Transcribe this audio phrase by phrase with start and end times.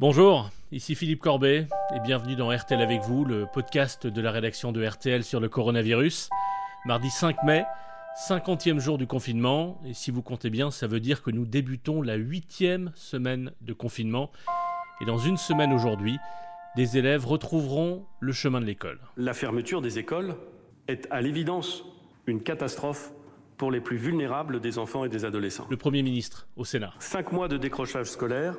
[0.00, 4.70] Bonjour, ici Philippe Corbet et bienvenue dans RTL avec vous, le podcast de la rédaction
[4.70, 6.30] de RTL sur le coronavirus.
[6.86, 7.64] Mardi 5 mai,
[8.28, 12.00] 50e jour du confinement et si vous comptez bien, ça veut dire que nous débutons
[12.00, 14.30] la huitième semaine de confinement
[15.00, 16.16] et dans une semaine aujourd'hui,
[16.76, 19.00] des élèves retrouveront le chemin de l'école.
[19.16, 20.36] La fermeture des écoles
[20.86, 21.82] est à l'évidence
[22.28, 23.10] une catastrophe
[23.56, 25.66] pour les plus vulnérables des enfants et des adolescents.
[25.68, 26.94] Le Premier ministre au Sénat.
[27.00, 28.54] Cinq mois de décrochage scolaire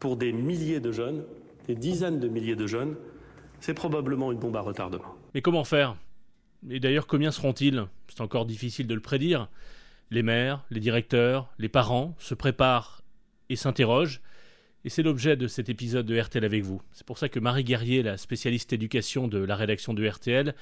[0.00, 1.24] pour des milliers de jeunes,
[1.68, 2.96] des dizaines de milliers de jeunes,
[3.60, 5.14] c'est probablement une bombe à retardement.
[5.34, 5.94] Mais comment faire?
[6.68, 7.86] Et d'ailleurs, combien seront-ils?
[8.08, 9.48] C'est encore difficile de le prédire.
[10.10, 13.02] Les maires, les directeurs, les parents se préparent
[13.50, 14.20] et s'interrogent.
[14.84, 16.80] Et c'est l'objet de cet épisode de RTL avec vous.
[16.92, 20.54] C'est pour ça que Marie Guerrier, la spécialiste éducation de la rédaction de RTL,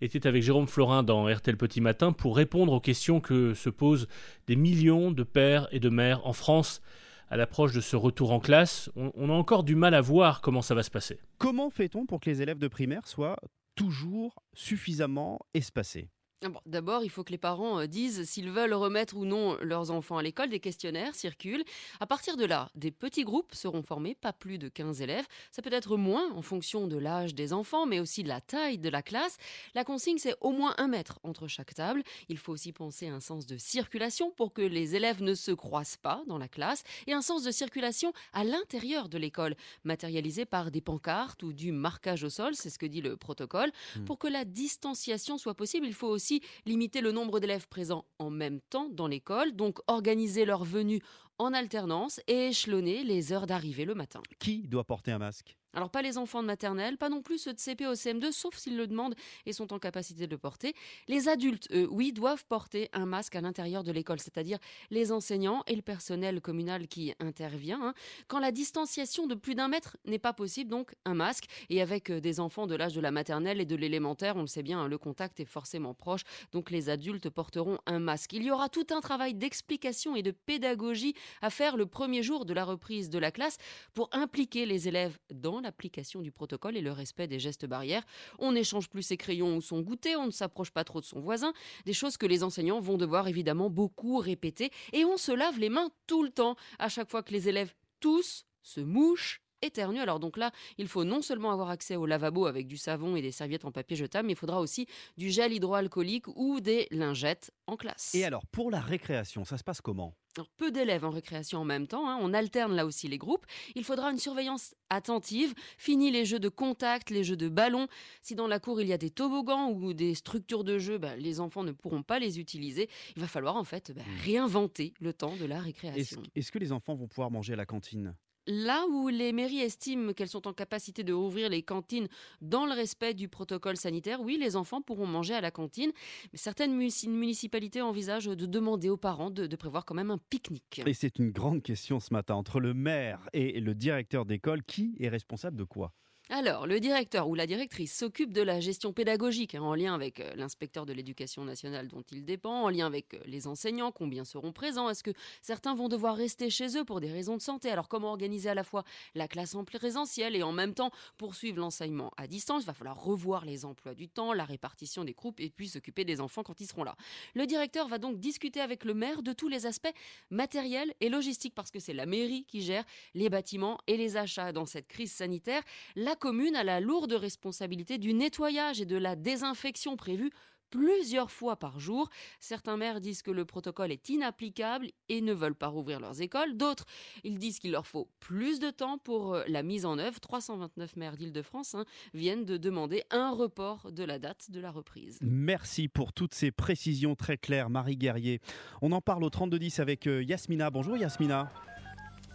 [0.00, 4.08] était avec Jérôme Florin dans RTL Petit Matin pour répondre aux questions que se posent
[4.48, 6.82] des millions de pères et de mères en France
[7.30, 10.62] à l'approche de ce retour en classe, on, a encore du mal à voir comment
[10.62, 11.20] ça va se passer.
[11.38, 13.36] Comment fait-on pour que les élèves de primaire soient
[13.76, 16.10] toujours suffisamment espacés?
[16.42, 19.90] Ah d'abord, il faut que les parents euh, disent s'ils veulent remettre ou non leurs
[19.90, 20.48] enfants à l'école.
[20.48, 21.64] Des questionnaires circulent.
[22.00, 25.26] À partir de là, des petits groupes seront formés, pas plus de 15 élèves.
[25.52, 28.78] Ça peut être moins en fonction de l'âge des enfants, mais aussi de la taille
[28.78, 29.36] de la classe.
[29.74, 32.02] La consigne, c'est au moins un mètre entre chaque table.
[32.30, 35.50] Il faut aussi penser à un sens de circulation pour que les élèves ne se
[35.52, 40.46] croisent pas dans la classe et un sens de circulation à l'intérieur de l'école, matérialisé
[40.46, 43.70] par des pancartes ou du marquage au sol, c'est ce que dit le protocole.
[43.96, 44.04] Hmm.
[44.04, 46.29] Pour que la distanciation soit possible, il faut aussi
[46.66, 51.00] limiter le nombre d'élèves présents en même temps dans l'école, donc organiser leur venue
[51.40, 54.20] en alternance et échelonner les heures d'arrivée le matin.
[54.38, 55.56] Qui doit porter un masque?
[55.72, 58.56] Alors pas les enfants de maternelle, pas non plus ceux de CP au CM2, sauf
[58.56, 59.14] s'ils le demandent
[59.46, 60.74] et sont en capacité de le porter.
[61.06, 64.58] Les adultes, eux, oui, doivent porter un masque à l'intérieur de l'école, c'est-à-dire
[64.90, 67.80] les enseignants et le personnel communal qui intervient.
[67.80, 67.94] Hein.
[68.26, 71.44] Quand la distanciation de plus d'un mètre n'est pas possible, donc un masque.
[71.68, 74.46] Et avec euh, des enfants de l'âge de la maternelle et de l'élémentaire, on le
[74.48, 78.32] sait bien, hein, le contact est forcément proche, donc les adultes porteront un masque.
[78.32, 82.44] Il y aura tout un travail d'explication et de pédagogie à faire le premier jour
[82.44, 83.58] de la reprise de la classe
[83.94, 88.04] pour impliquer les élèves dans l'application du protocole et le respect des gestes barrières.
[88.38, 91.20] On n'échange plus ses crayons ou son goûter, on ne s'approche pas trop de son
[91.20, 91.52] voisin,
[91.84, 94.70] des choses que les enseignants vont devoir évidemment beaucoup répéter.
[94.92, 97.74] Et on se lave les mains tout le temps, à chaque fois que les élèves
[98.00, 100.00] tous se mouchent éternuent.
[100.00, 103.22] Alors donc là, il faut non seulement avoir accès au lavabo avec du savon et
[103.22, 107.52] des serviettes en papier jetable, mais il faudra aussi du gel hydroalcoolique ou des lingettes
[107.66, 108.14] en classe.
[108.14, 110.14] Et alors, pour la récréation, ça se passe comment?
[110.56, 112.18] Peu d'élèves en récréation en même temps, hein.
[112.20, 113.46] on alterne là aussi les groupes.
[113.74, 115.54] Il faudra une surveillance attentive.
[115.76, 117.88] Fini les jeux de contact, les jeux de ballon.
[118.22, 121.16] Si dans la cour il y a des toboggans ou des structures de jeu, bah,
[121.16, 122.88] les enfants ne pourront pas les utiliser.
[123.16, 124.24] Il va falloir en fait bah, mmh.
[124.24, 126.22] réinventer le temps de la récréation.
[126.36, 128.14] Est-ce que les enfants vont pouvoir manger à la cantine?
[128.46, 132.08] Là où les mairies estiment qu'elles sont en capacité de rouvrir les cantines
[132.40, 135.92] dans le respect du protocole sanitaire, oui, les enfants pourront manger à la cantine.
[136.32, 140.82] Mais certaines municipalités envisagent de demander aux parents de, de prévoir quand même un pique-nique.
[140.86, 142.34] Et c'est une grande question ce matin.
[142.34, 145.92] Entre le maire et le directeur d'école, qui est responsable de quoi?
[146.32, 150.20] Alors, le directeur ou la directrice s'occupe de la gestion pédagogique hein, en lien avec
[150.20, 154.24] euh, l'inspecteur de l'éducation nationale dont il dépend, en lien avec euh, les enseignants, combien
[154.24, 155.10] seront présents, est-ce que
[155.42, 158.54] certains vont devoir rester chez eux pour des raisons de santé, alors comment organiser à
[158.54, 158.84] la fois
[159.16, 163.02] la classe en présentiel et en même temps poursuivre l'enseignement à distance, il va falloir
[163.02, 166.60] revoir les emplois du temps, la répartition des groupes et puis s'occuper des enfants quand
[166.60, 166.94] ils seront là.
[167.34, 169.92] Le directeur va donc discuter avec le maire de tous les aspects
[170.30, 174.52] matériels et logistiques parce que c'est la mairie qui gère les bâtiments et les achats
[174.52, 175.64] dans cette crise sanitaire.
[175.96, 180.30] La commune a la lourde responsabilité du nettoyage et de la désinfection prévue
[180.70, 182.08] plusieurs fois par jour.
[182.38, 186.56] Certains maires disent que le protocole est inapplicable et ne veulent pas rouvrir leurs écoles.
[186.56, 186.84] D'autres,
[187.24, 190.20] ils disent qu'il leur faut plus de temps pour euh, la mise en œuvre.
[190.20, 195.18] 329 maires d'Île-de-France hein, viennent de demander un report de la date de la reprise.
[195.22, 198.40] Merci pour toutes ces précisions très claires, Marie Guerrier.
[198.80, 200.70] On en parle au 3210 avec euh, Yasmina.
[200.70, 201.52] Bonjour Yasmina.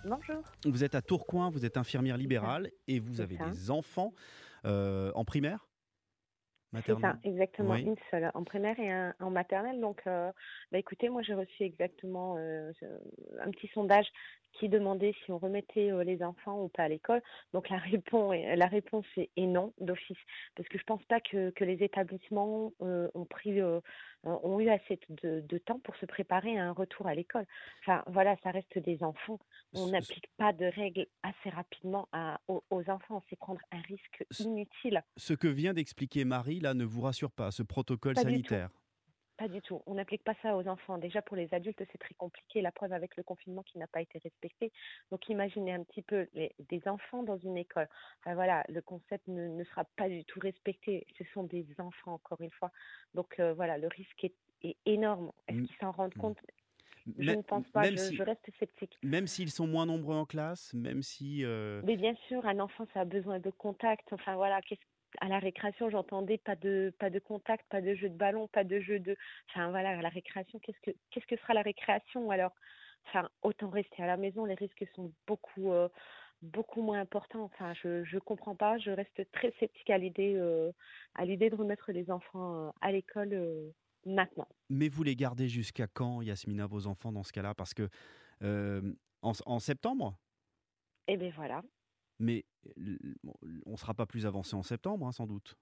[0.05, 0.43] Bonjour.
[0.65, 4.13] Vous êtes à Tourcoing, vous êtes infirmière libérale et vous avez des enfants
[4.65, 5.67] euh, en primaire?
[6.85, 9.79] C'est ça, exactement, une seule, en primaire et en maternelle.
[9.79, 10.31] Donc, euh,
[10.71, 12.71] bah, écoutez, moi j'ai reçu exactement euh,
[13.41, 14.07] un petit sondage
[14.53, 17.21] qui demandait si on remettait euh, les enfants ou pas à l'école.
[17.53, 20.17] Donc la réponse, est, la réponse est, non d'office,
[20.55, 23.61] parce que je pense pas que, que les établissements ont pris,
[24.23, 27.45] ont eu assez de, de, temps pour se préparer à un retour à l'école.
[27.81, 29.39] Enfin voilà, ça reste des enfants.
[29.73, 33.21] On n'applique pas de règles assez rapidement à, aux, aux, enfants.
[33.29, 35.03] C'est prendre un risque inutile.
[35.17, 38.69] Ce que vient d'expliquer Marie là ne vous rassure pas, ce protocole sanitaire.
[39.37, 39.81] pas du tout.
[39.85, 40.97] On n'applique pas ça aux enfants.
[40.97, 42.61] Déjà pour les adultes, c'est très compliqué.
[42.61, 44.71] La preuve avec le confinement qui n'a pas été respecté.
[45.11, 47.87] Donc imaginez un petit peu des enfants dans une école.
[48.25, 51.05] voilà, le concept ne, sera pas du tout respecté.
[51.17, 52.71] Ce sont des enfants encore une fois.
[53.13, 54.33] Donc euh, voilà, le risque est,
[54.87, 55.31] énorme.
[55.47, 56.39] Est-ce qu'ils s'en rendent compte?
[57.19, 58.97] Je ne pense pas, je, reste sceptique.
[59.03, 61.43] Même s'ils sont moins nombreux en classe, même si...
[61.43, 64.11] Euh Mais bien sûr, un enfant, ça a besoin de contact.
[64.11, 64.81] Enfin voilà, qu'est-ce
[65.21, 68.63] à la récréation, j'entendais pas de pas de contact, pas de jeu de ballon, pas
[68.63, 69.15] de jeu de.
[69.49, 72.29] Enfin voilà, à la récréation, qu'est-ce que qu'est-ce que sera la récréation?
[72.31, 72.51] Alors
[73.07, 75.89] Enfin, autant rester à la maison, les risques sont beaucoup euh,
[76.41, 77.43] beaucoup moins importants.
[77.43, 80.71] Enfin, je je comprends pas, je reste très sceptique à l'idée euh,
[81.13, 83.73] à l'idée de remettre les enfants euh, à l'école
[84.05, 84.47] maintenant.
[84.69, 87.53] Mais vous les gardez jusqu'à quand, Yasmina, vos enfants dans ce cas-là?
[87.53, 87.89] Parce que
[88.41, 90.17] en, en septembre?
[91.07, 91.61] Eh bien voilà.
[92.19, 92.45] Mais
[93.65, 95.55] on ne sera pas plus avancé en septembre, hein, sans doute.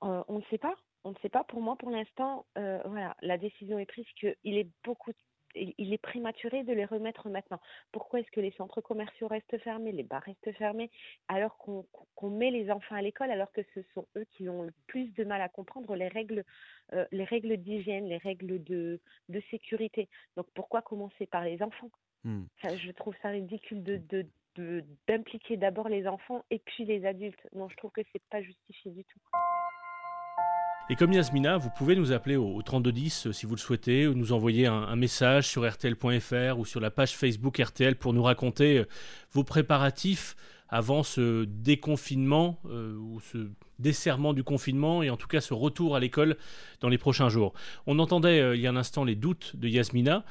[0.00, 0.74] on ne sait pas.
[1.04, 1.44] On ne sait pas.
[1.44, 5.12] Pour moi, pour l'instant, voilà, la décision est prise qu'il est beaucoup
[5.54, 7.60] il est prématuré de les remettre maintenant.
[7.92, 10.90] Pourquoi est-ce que les centres commerciaux restent fermés, les bars restent fermés,
[11.28, 14.72] alors qu'on met les enfants à l'école, alors que ce sont eux qui ont le
[14.86, 16.44] plus de mal à comprendre les règles,
[17.12, 20.08] les règles d'hygiène, les règles de, de, sécurité.
[20.36, 21.90] Donc pourquoi commencer par les enfants?
[22.24, 22.44] Mmh.
[22.76, 24.26] Je trouve ça ridicule de, de,
[25.08, 27.40] d'impliquer d'abord les enfants et puis les adultes.
[27.54, 29.18] Non, je trouve que c'est pas justifié du tout.
[30.90, 34.14] Et comme Yasmina, vous pouvez nous appeler au, 3210 euh, si vous le souhaitez, ou
[34.14, 38.78] nous envoyer un, message sur rtl.fr ou sur la page Facebook RTL pour nous raconter
[38.78, 38.84] euh,
[39.32, 40.34] vos préparatifs
[40.70, 45.94] avant ce déconfinement euh, ou ce desserrement du confinement et en tout cas ce retour
[45.94, 46.38] à l'école
[46.80, 47.52] dans les prochains jours.
[47.86, 50.24] On entendait il y a un instant les doutes de Yasmina.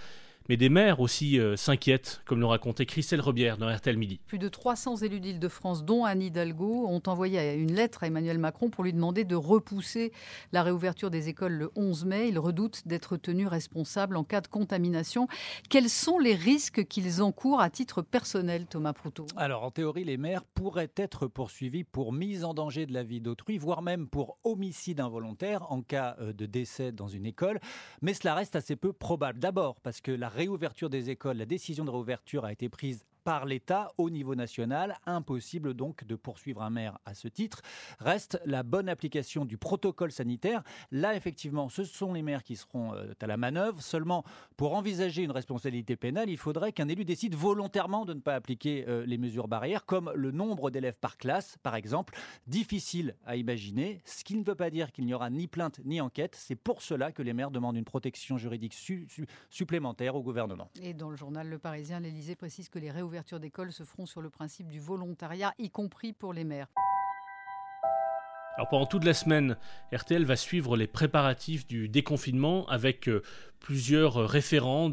[0.50, 4.22] Mais des maires aussi euh, s'inquiètent, comme le racontait Christelle Rebière dans RTL Midi.
[4.28, 8.70] Plus de 300 élus d'Île-de-France, dont Anne Hidalgo, ont envoyé une lettre à Emmanuel Macron
[8.70, 10.14] pour lui demander de repousser
[10.54, 12.30] la réouverture des écoles le 11 mai.
[12.30, 15.28] Ils redoutent d'être tenus responsables en cas de contamination.
[15.70, 19.28] Quels sont les risques qu'ils encourent à titre personnel, Thomas Proutot?
[19.36, 23.20] Alors, en théorie, les maires pourraient être poursuivis pour mise en danger de la vie
[23.20, 27.60] d'autrui, voire même pour homicide involontaire en cas euh, de décès dans une école.
[28.02, 29.40] Mais cela reste assez peu probable.
[29.40, 33.46] D'abord, parce que la réouverture des écoles, la décision de réouverture a été prise par
[33.46, 34.96] l'État au niveau national.
[35.06, 37.62] Impossible donc de poursuivre un maire à ce titre.
[38.00, 40.64] Reste la bonne application du protocole sanitaire.
[40.92, 43.82] Là, effectivement, ce sont les maires qui seront euh, à la manœuvre.
[43.82, 44.24] Seulement,
[44.56, 48.86] pour envisager une responsabilité pénale, il faudrait qu'un élu décide volontairement de ne pas appliquer
[48.88, 52.18] euh, les mesures barrières, comme le nombre d'élèves par classe, par exemple.
[52.48, 56.00] Difficile à imaginer, ce qui ne veut pas dire qu'il n'y aura ni plainte ni
[56.00, 56.34] enquête.
[56.40, 58.78] C'est pour cela que les maires demandent une protection juridique
[59.50, 60.72] supplémentaire au gouvernement.
[60.82, 64.22] Et dans le journal Le Parisien, l'Élysée précise que les réouvertures d'écoles se feront sur
[64.22, 66.68] le principe du volontariat, y compris pour les maires.
[68.70, 69.56] Pendant toute la semaine,
[69.94, 73.22] RTL va suivre les préparatifs du déconfinement avec euh,
[73.60, 74.92] plusieurs euh, référents,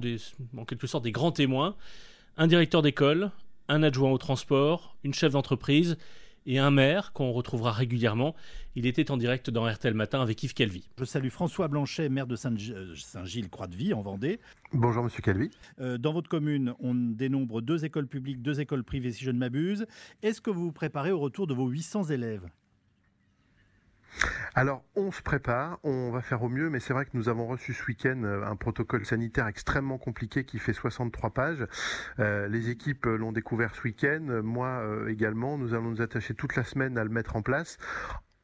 [0.56, 1.75] en quelque sorte des grands témoins,
[2.37, 3.31] un directeur d'école,
[3.69, 5.97] un adjoint au transport, une chef d'entreprise
[6.46, 8.35] et un maire qu'on retrouvera régulièrement.
[8.76, 10.88] Il était en direct dans RTL Matin avec Yves Calvi.
[10.99, 14.41] Je salue François Blanchet, maire de euh, Saint-Gilles-Croix-de-Vie en Vendée.
[14.73, 15.50] Bonjour Monsieur Calvi.
[15.81, 19.38] Euh, dans votre commune, on dénombre deux écoles publiques, deux écoles privées si je ne
[19.38, 19.87] m'abuse.
[20.23, 22.49] Est-ce que vous vous préparez au retour de vos 800 élèves?
[24.55, 27.47] Alors, on se prépare, on va faire au mieux, mais c'est vrai que nous avons
[27.47, 31.67] reçu ce week-end euh, un protocole sanitaire extrêmement compliqué qui fait 63 pages.
[32.21, 35.59] Euh, les équipes l'ont découvert ce week-end, moi euh, également.
[35.59, 37.79] Nous allons nous attacher toute la semaine à le mettre en place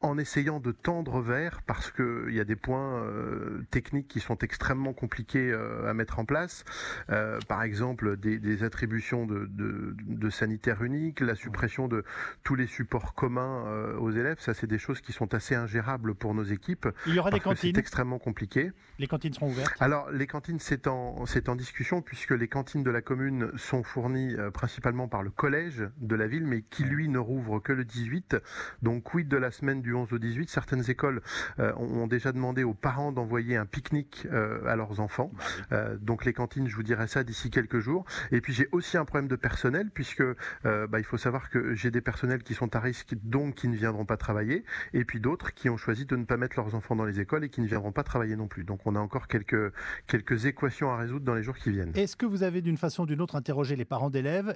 [0.01, 4.37] en essayant de tendre vers, parce qu'il y a des points euh, techniques qui sont
[4.39, 6.65] extrêmement compliqués euh, à mettre en place.
[7.09, 12.03] Euh, par exemple, des, des attributions de, de, de, sanitaire unique, la suppression de
[12.43, 13.63] tous les supports communs
[13.99, 14.37] aux élèves.
[14.39, 16.87] Ça, c'est des choses qui sont assez ingérables pour nos équipes.
[17.05, 17.73] Il y aura des cantines.
[17.73, 18.71] C'est extrêmement compliqué.
[18.97, 19.75] Les cantines seront ouvertes.
[19.79, 23.83] Alors, les cantines, c'est en, c'est en discussion puisque les cantines de la commune sont
[23.83, 27.85] fournies principalement par le collège de la ville, mais qui lui ne rouvre que le
[27.85, 28.37] 18.
[28.81, 31.21] Donc, quid de la semaine du 11 au 18, certaines écoles
[31.59, 35.31] euh, ont déjà demandé aux parents d'envoyer un pique-nique euh, à leurs enfants.
[35.33, 38.05] Bah euh, donc les cantines, je vous dirai ça d'ici quelques jours.
[38.31, 40.23] Et puis j'ai aussi un problème de personnel puisque
[40.63, 43.75] bah, il faut savoir que j'ai des personnels qui sont à risque, donc qui ne
[43.75, 46.95] viendront pas travailler, et puis d'autres qui ont choisi de ne pas mettre leurs enfants
[46.95, 48.63] dans les écoles et qui ne viendront pas travailler non plus.
[48.63, 49.73] Donc on a encore quelques
[50.07, 51.91] quelques équations à résoudre dans les jours qui viennent.
[51.95, 54.55] Est-ce que vous avez d'une façon ou d'une autre interrogé les parents d'élèves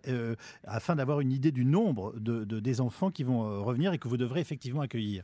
[0.65, 4.17] afin d'avoir une idée du nombre de, des enfants qui vont revenir et que vous
[4.17, 5.23] devrez effectivement accueillir?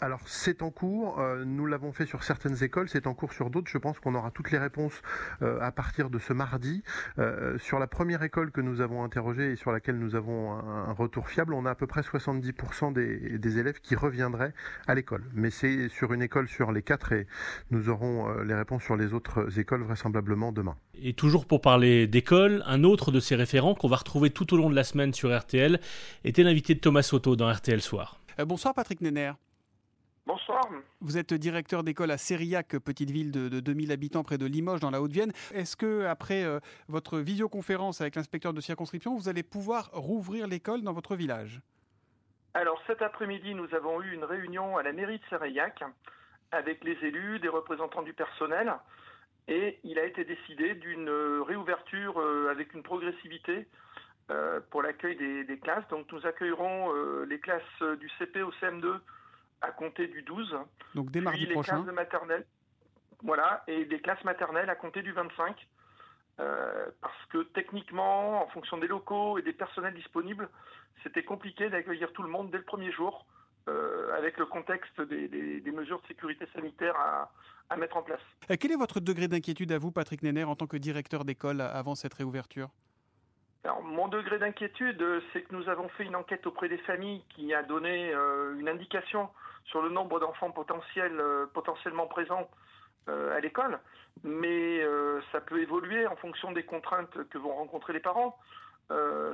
[0.00, 3.50] Alors c'est en cours, euh, nous l'avons fait sur certaines écoles, c'est en cours sur
[3.50, 5.02] d'autres, je pense qu'on aura toutes les réponses
[5.42, 6.82] euh, à partir de ce mardi.
[7.18, 10.92] Euh, sur la première école que nous avons interrogée et sur laquelle nous avons un,
[10.92, 14.54] retour fiable, on a à peu près 70% des, des, élèves qui reviendraient
[14.86, 15.24] à l'école.
[15.34, 17.26] Mais c'est sur une école sur les quatre et
[17.70, 20.76] nous aurons les réponses sur les autres écoles vraisemblablement demain.
[21.02, 24.56] Et toujours pour parler d'école, un autre de ces référents qu'on va retrouver tout au
[24.56, 25.80] long de la semaine sur RTL
[26.24, 28.20] était l'invité de Thomas Soto dans RTL Soir.
[28.44, 29.32] Bonsoir Patrick Nenner.
[30.26, 30.60] Bonsoir.
[31.00, 34.90] Vous êtes directeur d'école à Sériac, petite ville de, 2000 habitants près de Limoges dans
[34.90, 35.32] la Haute-Vienne.
[35.52, 40.82] Est-ce que après euh, votre visioconférence avec l'inspecteur de circonscription, vous allez pouvoir rouvrir l'école
[40.82, 41.60] dans votre village?
[42.54, 45.82] Alors cet après-midi, nous avons eu une réunion à la mairie de Sériac
[46.52, 48.74] avec les élus, des représentants du personnel,
[49.48, 53.66] et il a été décidé d'une euh, réouverture euh, avec une progressivité
[54.70, 55.86] pour l'accueil des, des, classes.
[55.88, 56.92] Donc nous accueillerons
[57.24, 58.98] les classes du CP au CM2
[59.60, 60.56] à compter du 12.
[60.94, 61.76] Donc dès mardi les prochain.
[61.76, 62.46] Classes de maternelle,
[63.22, 65.66] voilà, et des classes maternelles à compter du 25.
[66.38, 70.48] Euh, parce que techniquement, en fonction des locaux et des personnels disponibles,
[71.02, 73.26] c'était compliqué d'accueillir tout le monde dès le premier jour,
[73.68, 77.30] euh, avec le contexte des, mesures de sécurité sanitaire à,
[77.68, 78.20] à mettre en place.
[78.50, 81.60] Euh, quel est votre degré d'inquiétude à vous, Patrick Nenner, en tant que directeur d'école
[81.60, 82.70] avant cette réouverture?
[83.62, 87.52] Alors, mon degré d'inquiétude, c'est que nous avons fait une enquête auprès des familles qui
[87.52, 88.10] a donné
[88.58, 89.28] une indication
[89.70, 90.52] sur le nombre d'enfants
[90.98, 92.48] euh, potentiellement présents
[93.08, 93.78] euh, à l'école,
[94.24, 98.36] mais euh, ça peut évoluer en fonction des contraintes que vont rencontrer les parents.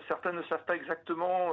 [0.09, 1.50] certains ne savent pas exactement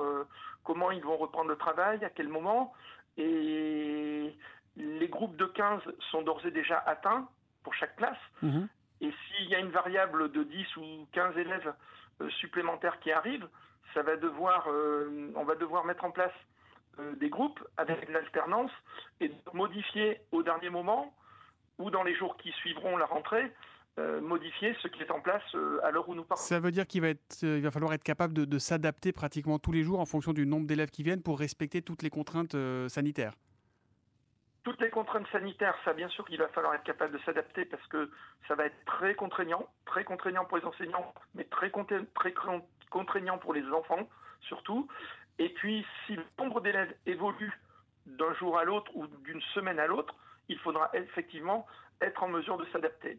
[0.63, 2.73] comment ils vont reprendre le travail, à quel moment,
[3.17, 4.35] et
[4.75, 7.29] les groupes de 15 sont d'ores et déjà atteints
[7.63, 8.23] pour chaque classe.
[8.41, 8.67] Mhm.
[9.03, 11.74] Et s'il y a une variable de 10 ou 15 élèves
[12.39, 13.48] supplémentaires qui arrivent,
[13.93, 14.67] ça va devoir,
[15.36, 16.31] on va devoir mettre en place
[17.00, 18.69] euh, des groupes avec l'alternance
[19.19, 21.12] et modifier au dernier moment
[21.79, 23.51] ou dans les jours qui suivront la rentrée
[23.98, 26.43] euh, modifier ce qui est en place euh, à l'heure où nous parlons.
[26.43, 29.72] Ça veut dire qu'il va, être, il va falloir être capable de, s'adapter pratiquement tous
[29.72, 32.55] les jours en fonction du nombre d'élèves qui viennent pour respecter toutes les contraintes
[32.89, 33.33] sanitaires.
[34.63, 37.86] Toutes les contraintes sanitaires, ça bien sûr qu'il va falloir être capable de s'adapter parce
[37.88, 38.10] que
[38.48, 43.65] ça va être très contraignant, très contraignant pour les enseignants, mais très, contraignant pour les
[43.72, 44.08] enfants
[44.41, 44.88] surtout.
[45.39, 47.51] Et puis, si le nombre d'élèves évolue
[48.05, 50.15] d'un jour à l'autre ou d'une semaine à l'autre,
[50.50, 51.65] il faudra effectivement
[52.01, 53.17] être en mesure de s'adapter.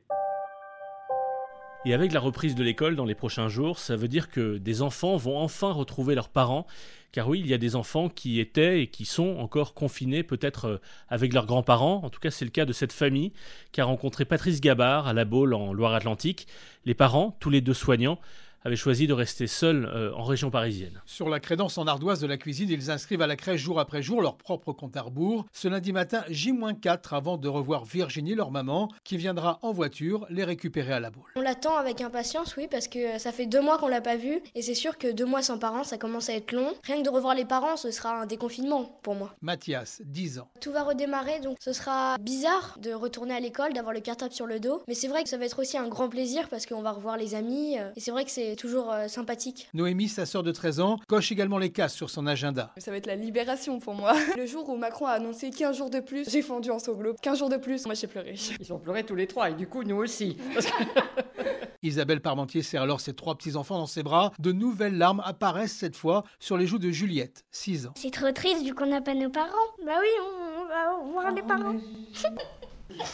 [1.87, 4.81] Et avec la reprise de l'école dans les prochains jours, ça veut dire que des
[4.81, 6.67] enfants vont enfin retrouver leurs parents.
[7.13, 10.65] Car oui, il y a des enfants qui étaient et qui sont encore confinés peut-être
[10.65, 12.01] euh, avec leurs grands-parents.
[12.03, 13.33] En tout cas, c'est le cas de cette famille
[13.71, 16.49] qui a rencontré Patrice Gabard à La Baule en Loire-Atlantique.
[16.87, 18.19] Les parents, tous les deux soignants,
[18.65, 21.03] avaient choisi de rester seuls euh, en région parisienne.
[21.05, 24.03] Sur la crédence en ardoise de la cuisine, ils inscrivent à la crèche jour après
[24.03, 25.45] jour leur propre compte à rebours.
[25.53, 30.45] Ce lundi matin, J-4 avant de revoir Virginie, leur maman, qui viendra en voiture les
[30.45, 31.31] récupérer à la boule.
[31.37, 34.41] On l'attend avec impatience, oui, parce que ça fait deux mois qu'on l'a pas vu
[34.55, 36.73] et c'est sûr que deux mois sans parents, ça commence à être long.
[36.85, 39.35] Rien que de revoir les parents, ce sera un déconfinement pour moi.
[39.43, 40.49] Mathias, 10 ans.
[40.63, 44.47] Tout va redémarrer, donc ce sera bizarre de retourner à l'école, d'avoir le cartable sur
[44.47, 46.83] le dos, mais c'est vrai que ça va être aussi un grand plaisir parce qu'on
[46.83, 49.69] va revoir les amis euh, et c'est vrai que c'est toujours euh, sympathique.
[49.75, 52.73] Noémie, sa sœur de 13 ans, coche également les cases sur son agenda.
[52.79, 54.15] Ça va être la libération pour moi.
[54.37, 57.15] Le jour où Macron a annoncé 15 jours de plus, j'ai fondu en sanglots.
[57.23, 58.35] 15 jours de plus, moi j'ai pleuré.
[58.61, 60.37] Ils ont pleuré tous les trois et du coup nous aussi.
[61.83, 64.33] Isabelle Parmentier serre alors ses trois petits-enfants dans ses bras.
[64.39, 67.93] De nouvelles larmes apparaissent cette fois sur les joues de Juliette, 6 ans.
[67.97, 69.49] C'est trop triste vu qu'on n'a pas nos parents.
[69.85, 71.75] Bah oui, on va voir les parents.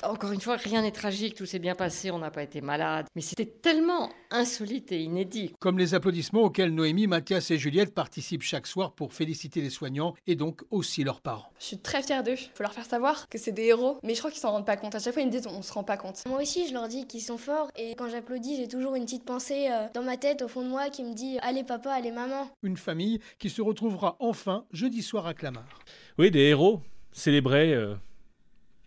[0.02, 3.06] Encore une fois, rien n'est tragique, tout s'est bien passé, on n'a pas été malade.
[3.14, 5.52] Mais c'était tellement insolite et inédit.
[5.58, 10.14] Comme les applaudissements auxquels Noémie, Mathias et Juliette participent chaque soir pour féliciter les soignants
[10.26, 11.52] et donc aussi leurs parents.
[11.58, 12.36] Je suis très fière d'eux.
[12.54, 14.76] Faut leur faire savoir que c'est des héros, mais je crois qu'ils s'en rendent pas
[14.76, 14.94] compte.
[14.94, 16.22] À chaque fois, ils me disent on se rend pas compte.
[16.26, 19.24] Moi aussi, je leur dis qu'ils sont forts et quand j'applaudis, j'ai toujours une petite
[19.24, 22.12] pensée euh, dans ma tête, au fond de moi, qui me dit allez papa, allez
[22.12, 22.50] maman.
[22.62, 25.80] Une famille qui se retrouvera enfin jeudi soir à Clamart.
[26.18, 26.80] Oui, des héros
[27.12, 27.74] célébrés.
[27.74, 27.94] Euh,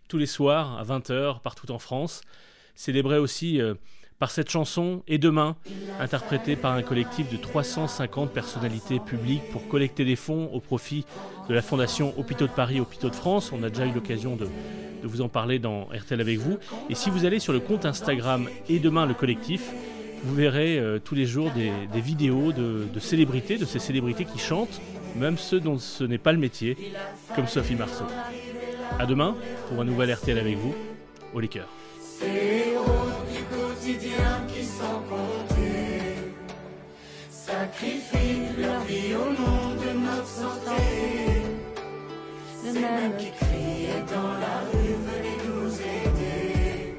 [0.08, 2.22] tous les soirs à 20h partout en France,
[2.74, 3.74] célébré aussi euh,
[4.18, 5.56] par cette chanson Et demain,
[6.00, 11.04] interprétée par un collectif de 350 personnalités publiques pour collecter des fonds au profit
[11.48, 13.52] de la Fondation Hôpitaux de Paris, Hôpitaux de France.
[13.52, 14.48] On a déjà eu l'occasion de,
[15.02, 16.58] vous en parler dans RTL avec vous.
[16.88, 19.70] Et si vous allez sur le compte Instagram Et demain le collectif,
[20.22, 24.38] vous verrez euh, tous les jours des, vidéos de, de, célébrités, de ces célébrités qui
[24.38, 24.80] chantent,
[25.16, 26.76] même ceux dont ce n'est pas le métier,
[27.34, 28.04] comme Sophie Marceau.
[28.98, 29.34] A demain
[29.68, 30.74] pour un nouvel RTL avec vous,
[31.34, 31.66] au liqueur.
[32.00, 36.32] Ces héros du quotidien qui sont comptés
[37.28, 40.82] sacrifient leur vie au nom de notre santé.
[42.64, 46.96] Les mêmes qui crient dans la rue, venez nous aider.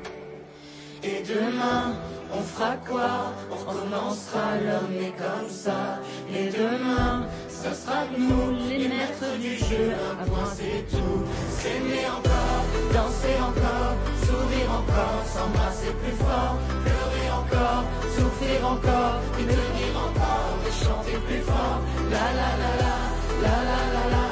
[1.03, 1.95] Et demain,
[2.31, 3.33] on fera quoi?
[3.49, 5.99] On recommencera, l'homme est comme ça.
[6.29, 7.24] Et demain,
[7.65, 9.93] ce sera nous, les maîtres du jeu.
[10.21, 11.23] Un point c'est tout.
[11.49, 12.61] S'aimer encore,
[12.93, 13.95] danser encore,
[14.25, 17.83] sourire encore, s'embrasser plus fort, pleurer encore,
[18.15, 21.79] souffrir encore, et tenir encore, et chanter plus fort.
[22.11, 24.24] La la la.